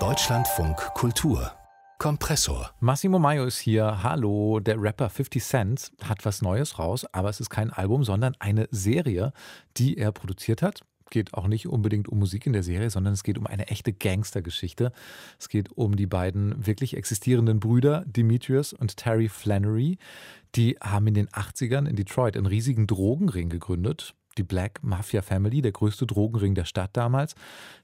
[0.00, 1.52] Deutschlandfunk Kultur
[1.98, 2.72] Kompressor.
[2.80, 4.02] Massimo Maio ist hier.
[4.02, 8.34] Hallo, der Rapper 50 Cent hat was Neues raus, aber es ist kein Album, sondern
[8.40, 9.32] eine Serie,
[9.76, 10.80] die er produziert hat.
[11.10, 13.92] Geht auch nicht unbedingt um Musik in der Serie, sondern es geht um eine echte
[13.92, 14.90] Gangstergeschichte.
[15.38, 19.98] Es geht um die beiden wirklich existierenden Brüder, Demetrius und Terry Flannery.
[20.56, 25.62] Die haben in den 80ern in Detroit einen riesigen Drogenring gegründet die Black Mafia Family,
[25.62, 27.34] der größte Drogenring der Stadt damals.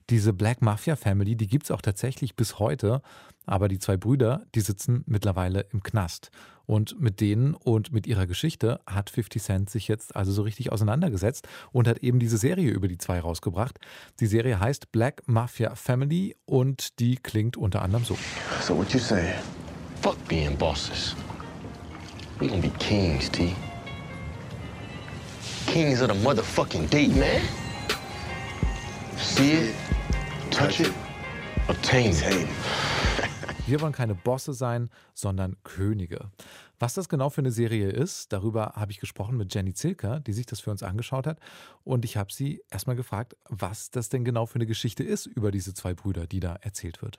[0.09, 3.01] Diese Black Mafia Family, die gibt es auch tatsächlich bis heute.
[3.45, 6.31] Aber die zwei Brüder, die sitzen mittlerweile im Knast.
[6.65, 10.71] Und mit denen und mit ihrer Geschichte hat 50 Cent sich jetzt also so richtig
[10.71, 13.79] auseinandergesetzt und hat eben diese Serie über die zwei rausgebracht.
[14.19, 18.17] Die Serie heißt Black Mafia Family und die klingt unter anderem so.
[18.61, 19.33] So what you say?
[20.01, 21.15] Fuck being bosses.
[22.39, 23.53] We gonna be kings, T.
[25.71, 27.41] Kings of the motherfucking deep, man.
[29.15, 29.75] See it,
[30.49, 30.91] touch it,
[31.69, 32.47] obtain it.
[33.67, 36.29] Wir wollen keine Bosse sein, sondern Könige.
[36.77, 40.33] Was das genau für eine Serie ist, darüber habe ich gesprochen mit Jenny Zilker, die
[40.33, 41.39] sich das für uns angeschaut hat.
[41.85, 45.51] Und ich habe sie erstmal gefragt, was das denn genau für eine Geschichte ist über
[45.51, 47.15] diese zwei Brüder, die da erzählt wird.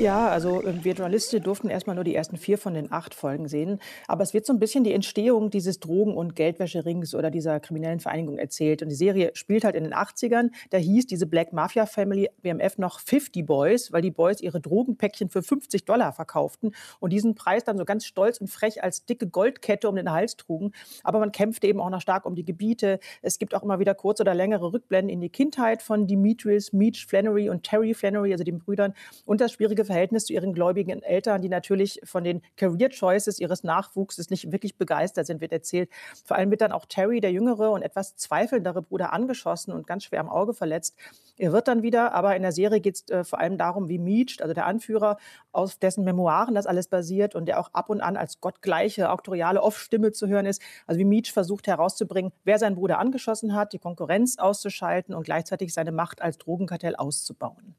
[0.00, 3.48] Ja, also ähm, wir Journalisten durften erstmal nur die ersten vier von den acht Folgen
[3.48, 3.80] sehen.
[4.06, 7.98] Aber es wird so ein bisschen die Entstehung dieses Drogen- und Geldwäscherings oder dieser kriminellen
[7.98, 8.80] Vereinigung erzählt.
[8.80, 10.50] Und die Serie spielt halt in den 80ern.
[10.70, 15.30] Da hieß diese Black Mafia Family BMF noch 50 Boys, weil die Boys ihre Drogenpäckchen
[15.30, 19.26] für 50 Dollar verkauften und diesen Preis dann so ganz stolz und frech als dicke
[19.26, 20.70] Goldkette um den Hals trugen.
[21.02, 23.00] Aber man kämpfte eben auch noch stark um die Gebiete.
[23.20, 27.04] Es gibt auch immer wieder kurze oder längere Rückblenden in die Kindheit von Demetrius, Meach
[27.04, 28.94] Flannery und Terry Flannery, also den Brüdern.
[29.24, 33.64] Und das schwierige Verhältnis zu ihren gläubigen Eltern, die natürlich von den Career Choices ihres
[33.64, 35.90] Nachwuchses nicht wirklich begeistert sind, wird erzählt.
[36.24, 40.04] Vor allem wird dann auch Terry, der jüngere und etwas zweifelndere Bruder, angeschossen und ganz
[40.04, 40.96] schwer am Auge verletzt.
[41.36, 43.98] Er wird dann wieder, aber in der Serie geht es äh, vor allem darum, wie
[43.98, 45.16] Meach, also der Anführer,
[45.52, 49.62] auf dessen Memoiren das alles basiert und der auch ab und an als gottgleiche, auktoriale
[49.62, 50.60] Off-Stimme zu hören ist.
[50.86, 55.72] Also wie Meach versucht herauszubringen, wer seinen Bruder angeschossen hat, die Konkurrenz auszuschalten und gleichzeitig
[55.72, 57.74] seine Macht als Drogenkartell auszubauen.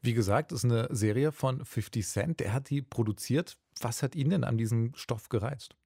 [0.00, 2.40] Wie gesagt, ist eine Serie von 50 Cent.
[2.40, 3.56] Der hat die produziert.
[3.80, 5.76] Was hat ihn denn an diesem Stoff gereizt?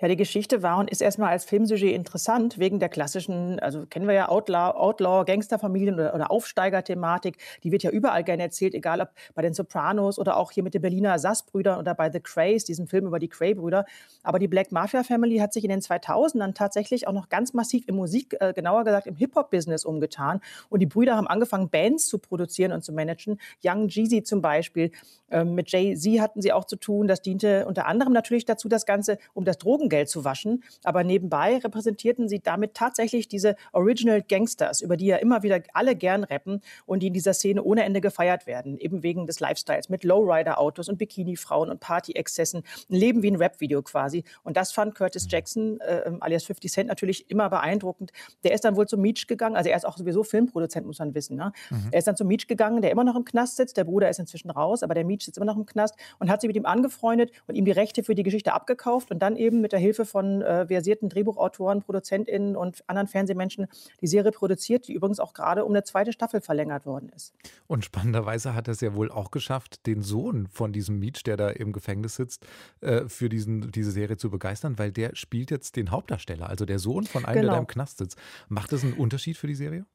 [0.00, 4.06] Ja, die Geschichte war und ist erstmal als Filmsujet interessant, wegen der klassischen, also kennen
[4.06, 7.38] wir ja Outlaw, Outlaw Gangsterfamilien oder, oder Aufsteiger-Thematik.
[7.62, 10.74] Die wird ja überall gerne erzählt, egal ob bei den Sopranos oder auch hier mit
[10.74, 13.86] den Berliner Sass-Brüdern oder bei The Crays, diesem Film über die Cray-Brüder.
[14.22, 17.84] Aber die Black Mafia Family hat sich in den 2000ern tatsächlich auch noch ganz massiv
[17.88, 20.40] im Musik, äh, genauer gesagt im Hip-Hop-Business umgetan.
[20.68, 23.40] Und die Brüder haben angefangen, Bands zu produzieren und zu managen.
[23.64, 24.92] Young Jeezy zum Beispiel.
[25.30, 27.08] Ähm, mit Jay-Z hatten sie auch zu tun.
[27.08, 30.64] Das diente unter anderem natürlich dazu, das Ganze um das das Drogengeld zu waschen.
[30.82, 35.96] Aber nebenbei repräsentierten sie damit tatsächlich diese Original Gangsters, über die ja immer wieder alle
[35.96, 39.88] gern rappen und die in dieser Szene ohne Ende gefeiert werden, eben wegen des Lifestyles
[39.88, 42.62] mit Lowrider-Autos und Bikini-Frauen und Party-Exzessen.
[42.90, 44.24] Ein Leben wie ein Rap-Video quasi.
[44.42, 48.12] Und das fand Curtis Jackson, äh, alias 50 Cent, natürlich immer beeindruckend.
[48.42, 51.14] Der ist dann wohl zum Meach gegangen, also er ist auch sowieso Filmproduzent, muss man
[51.14, 51.36] wissen.
[51.36, 51.52] Ne?
[51.70, 51.88] Mhm.
[51.90, 53.76] Er ist dann zum Meach gegangen, der immer noch im Knast sitzt.
[53.76, 56.40] Der Bruder ist inzwischen raus, aber der Meach sitzt immer noch im Knast und hat
[56.40, 59.60] sich mit ihm angefreundet und ihm die Rechte für die Geschichte abgekauft und dann eben
[59.60, 63.66] mit der Hilfe von äh, versierten Drehbuchautoren, ProduzentInnen und anderen Fernsehmenschen
[64.00, 67.34] die Serie produziert, die übrigens auch gerade um eine zweite Staffel verlängert worden ist.
[67.66, 71.36] Und spannenderweise hat er es ja wohl auch geschafft, den Sohn von diesem Meach, der
[71.36, 72.46] da im Gefängnis sitzt,
[72.80, 76.78] äh, für diesen, diese Serie zu begeistern, weil der spielt jetzt den Hauptdarsteller, also der
[76.78, 77.52] Sohn von einem, genau.
[77.52, 78.18] der da im Knast sitzt.
[78.48, 79.86] Macht das einen Unterschied für die Serie?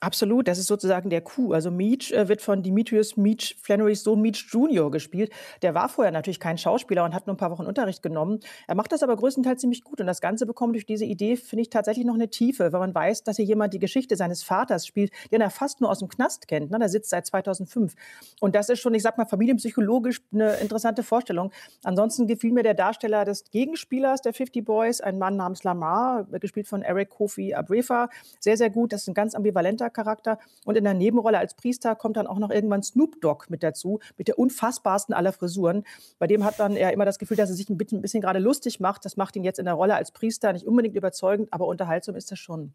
[0.00, 1.52] Absolut, das ist sozusagen der Coup.
[1.52, 4.90] Also Meach äh, wird von Demetrius Meach, Flannerys Sohn Meach Jr.
[4.90, 5.30] gespielt.
[5.62, 8.40] Der war vorher natürlich kein Schauspieler und hat nur ein paar Wochen Unterricht genommen.
[8.66, 11.62] Er macht das aber größtenteils ziemlich gut und das Ganze bekommt durch diese Idee, finde
[11.62, 14.84] ich, tatsächlich noch eine Tiefe, weil man weiß, dass hier jemand die Geschichte seines Vaters
[14.84, 16.72] spielt, den er fast nur aus dem Knast kennt.
[16.72, 16.78] Ne?
[16.78, 17.94] Der sitzt seit 2005.
[18.40, 21.52] Und das ist schon, ich sag mal, familienpsychologisch eine interessante Vorstellung.
[21.84, 26.66] Ansonsten gefiel mir der Darsteller des Gegenspielers der 50 Boys, ein Mann namens Lamar, gespielt
[26.66, 28.08] von Eric Kofi Abrefa,
[28.40, 28.92] sehr, sehr gut.
[28.92, 30.38] Das ist ein ganz ambivalenter Charakter.
[30.64, 34.00] Und in der Nebenrolle als Priester kommt dann auch noch irgendwann Snoop Dogg mit dazu,
[34.16, 35.84] mit der unfassbarsten aller Frisuren.
[36.18, 38.20] Bei dem hat dann er immer das Gefühl, dass er sich ein bisschen, ein bisschen
[38.20, 39.04] gerade lustig macht.
[39.04, 42.30] Das macht ihn jetzt in der Rolle als Priester nicht unbedingt überzeugend, aber unterhaltsam ist
[42.30, 42.74] er schon.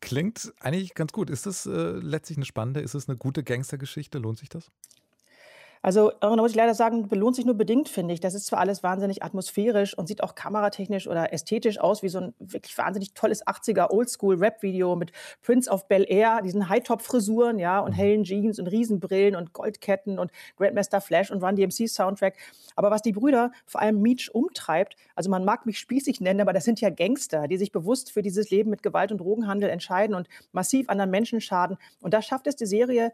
[0.00, 1.30] Klingt eigentlich ganz gut.
[1.30, 4.18] Ist das äh, letztlich eine spannende, ist es eine gute Gangstergeschichte?
[4.18, 4.70] Lohnt sich das?
[5.84, 8.20] Also, da muss ich leider sagen, belohnt sich nur bedingt, finde ich.
[8.20, 12.20] Das ist zwar alles wahnsinnig atmosphärisch und sieht auch kameratechnisch oder ästhetisch aus wie so
[12.20, 17.90] ein wirklich wahnsinnig tolles 80er Oldschool-Rap-Video mit Prince of Bel Air, diesen High-Top-Frisuren, ja, und
[17.90, 17.96] mhm.
[17.96, 22.38] hellen Jeans und Riesenbrillen und Goldketten und Grandmaster Flash und Run DMC-Soundtrack.
[22.76, 26.54] Aber was die Brüder, vor allem Meech, umtreibt, also man mag mich spießig nennen, aber
[26.54, 30.16] das sind ja Gangster, die sich bewusst für dieses Leben mit Gewalt und Drogenhandel entscheiden
[30.16, 31.76] und massiv anderen Menschen schaden.
[32.00, 33.12] Und da schafft es die Serie,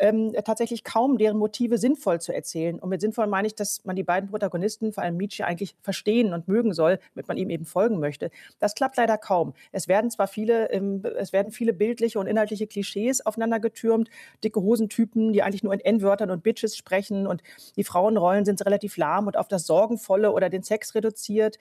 [0.00, 2.78] ähm, tatsächlich kaum deren Motive sinnvoll zu erzählen.
[2.78, 6.32] Und mit sinnvoll meine ich, dass man die beiden Protagonisten, vor allem Michi, eigentlich verstehen
[6.32, 8.30] und mögen soll, damit man ihm eben folgen möchte.
[8.58, 9.52] Das klappt leider kaum.
[9.72, 14.08] Es werden zwar viele, ähm, es werden viele bildliche und inhaltliche Klischees aufeinander getürmt,
[14.42, 17.42] dicke Hosentypen, die eigentlich nur in N-Wörtern und Bitches sprechen und
[17.76, 21.58] die Frauenrollen sind relativ lahm und auf das Sorgenvolle oder den Sex reduziert.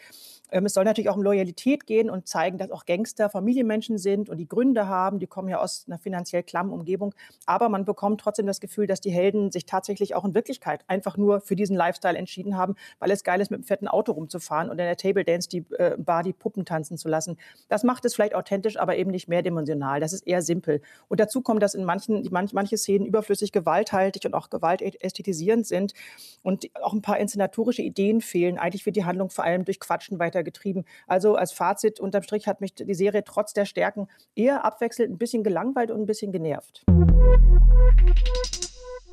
[0.51, 4.29] Ähm, es soll natürlich auch um Loyalität gehen und zeigen, dass auch Gangster Familienmenschen sind
[4.29, 5.19] und die Gründe haben.
[5.19, 7.13] Die kommen ja aus einer finanziell klammen Umgebung.
[7.45, 11.17] Aber man bekommt trotzdem das Gefühl, dass die Helden sich tatsächlich auch in Wirklichkeit einfach
[11.17, 14.69] nur für diesen Lifestyle entschieden haben, weil es geil ist, mit einem fetten Auto rumzufahren
[14.69, 17.37] und in der Table Dance die äh, Bar die Puppen tanzen zu lassen.
[17.67, 19.99] Das macht es vielleicht authentisch, aber eben nicht mehrdimensional.
[19.99, 20.81] Das ist eher simpel.
[21.09, 25.93] Und dazu kommt, dass in manchen, manche Szenen überflüssig gewalthaltig und auch gewaltästhetisierend sind
[26.43, 28.57] und auch ein paar inszenatorische Ideen fehlen.
[28.57, 30.85] Eigentlich wird die Handlung vor allem durch Quatschen weiter weitergetrieben.
[31.07, 35.17] Also als Fazit unterm Strich hat mich die Serie trotz der Stärken eher abwechselnd ein
[35.17, 36.83] bisschen gelangweilt und ein bisschen genervt.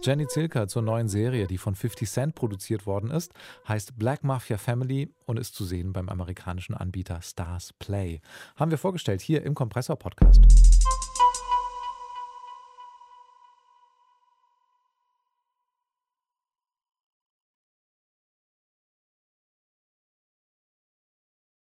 [0.07, 3.33] Jenny Zilker zur neuen Serie, die von 50 Cent produziert worden ist,
[3.67, 8.21] heißt Black Mafia Family und ist zu sehen beim amerikanischen Anbieter Stars Play.
[8.55, 10.45] Haben wir vorgestellt hier im Kompressor Podcast.